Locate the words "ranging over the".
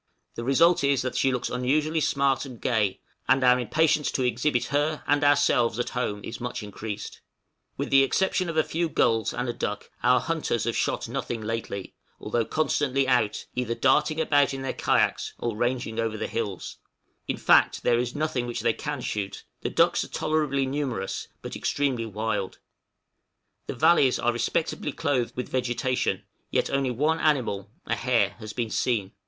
15.55-16.25